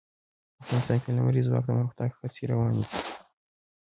[0.63, 2.87] افغانستان کې د لمریز ځواک د پرمختګ هڅې روانې دي.